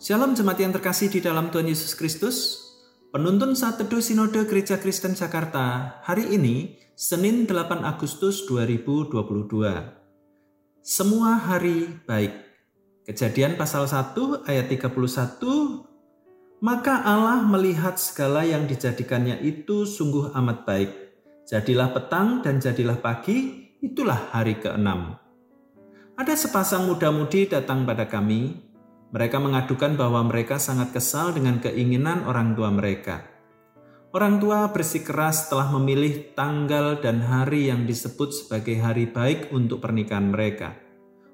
[0.00, 2.56] Shalom jemaat yang terkasih di dalam Tuhan Yesus Kristus.
[3.12, 9.20] Penuntun saat teduh Sinode Gereja Kristen Jakarta hari ini, Senin 8 Agustus 2022.
[10.80, 12.32] Semua hari baik.
[13.12, 14.88] Kejadian pasal 1 ayat 31
[16.64, 20.90] Maka Allah melihat segala yang dijadikannya itu sungguh amat baik.
[21.44, 25.20] Jadilah petang dan jadilah pagi, itulah hari keenam.
[26.16, 28.69] Ada sepasang muda-mudi datang pada kami,
[29.10, 33.26] mereka mengadukan bahwa mereka sangat kesal dengan keinginan orang tua mereka.
[34.10, 40.34] Orang tua bersikeras telah memilih tanggal dan hari yang disebut sebagai hari baik untuk pernikahan
[40.34, 40.74] mereka.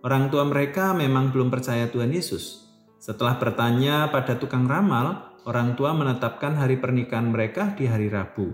[0.00, 2.64] Orang tua mereka memang belum percaya Tuhan Yesus.
[2.96, 8.50] Setelah bertanya pada tukang ramal, orang tua menetapkan hari pernikahan mereka di hari Rabu.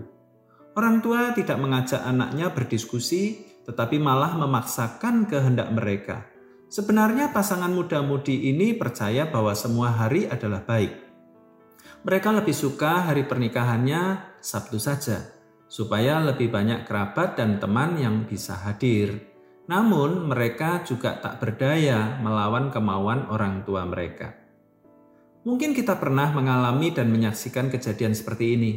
[0.77, 6.28] Orang tua tidak mengajak anaknya berdiskusi, tetapi malah memaksakan kehendak mereka.
[6.69, 10.93] Sebenarnya pasangan muda-mudi ini percaya bahwa semua hari adalah baik.
[12.05, 15.33] Mereka lebih suka hari pernikahannya Sabtu saja,
[15.65, 19.17] supaya lebih banyak kerabat dan teman yang bisa hadir.
[19.65, 24.37] Namun, mereka juga tak berdaya melawan kemauan orang tua mereka.
[25.49, 28.73] Mungkin kita pernah mengalami dan menyaksikan kejadian seperti ini.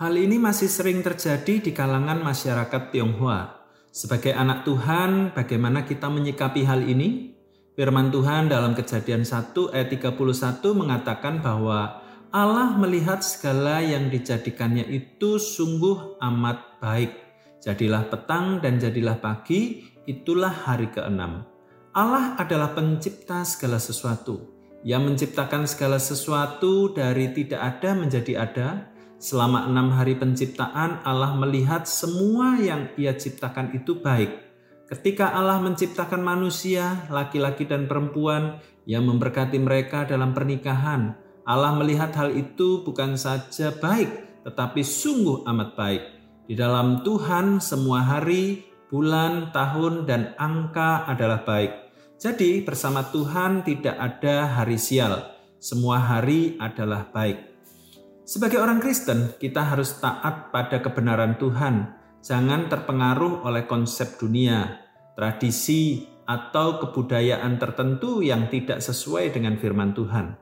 [0.00, 3.59] Hal ini masih sering terjadi di kalangan masyarakat Tionghoa,
[3.90, 7.34] sebagai anak Tuhan, bagaimana kita menyikapi hal ini?
[7.74, 10.18] Firman Tuhan dalam kejadian 1 ayat 31
[10.74, 17.10] mengatakan bahwa Allah melihat segala yang dijadikannya itu sungguh amat baik.
[17.58, 21.42] Jadilah petang dan jadilah pagi, itulah hari keenam.
[21.90, 24.46] Allah adalah pencipta segala sesuatu.
[24.86, 28.68] Yang menciptakan segala sesuatu dari tidak ada menjadi ada,
[29.20, 34.32] Selama enam hari penciptaan, Allah melihat semua yang Ia ciptakan itu baik.
[34.88, 41.14] Ketika Allah menciptakan manusia, laki-laki dan perempuan, yang memberkati mereka dalam pernikahan.
[41.44, 46.02] Allah melihat hal itu bukan saja baik, tetapi sungguh amat baik.
[46.48, 51.92] Di dalam Tuhan, semua hari, bulan, tahun, dan angka adalah baik.
[52.18, 55.38] Jadi, bersama Tuhan tidak ada hari sial.
[55.62, 57.49] Semua hari adalah baik.
[58.30, 61.98] Sebagai orang Kristen, kita harus taat pada kebenaran Tuhan.
[62.22, 64.86] Jangan terpengaruh oleh konsep dunia,
[65.18, 70.38] tradisi, atau kebudayaan tertentu yang tidak sesuai dengan firman Tuhan.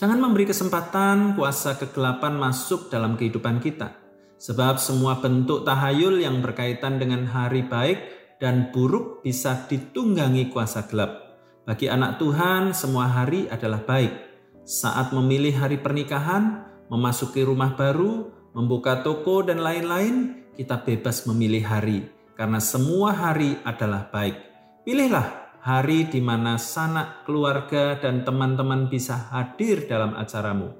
[0.00, 3.92] Jangan memberi kesempatan kuasa kegelapan masuk dalam kehidupan kita,
[4.40, 8.00] sebab semua bentuk tahayul yang berkaitan dengan hari baik
[8.40, 11.36] dan buruk bisa ditunggangi kuasa gelap.
[11.68, 14.24] Bagi anak Tuhan, semua hari adalah baik.
[14.64, 21.98] Saat memilih hari pernikahan, memasuki rumah baru, membuka toko, dan lain-lain, kita bebas memilih hari,
[22.34, 24.36] karena semua hari adalah baik.
[24.82, 30.72] Pilihlah hari di mana sanak, keluarga, dan teman-teman bisa hadir dalam acaramu.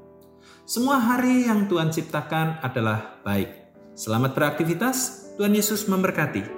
[0.68, 3.72] Semua hari yang Tuhan ciptakan adalah baik.
[3.96, 6.57] Selamat beraktivitas, Tuhan Yesus memberkati.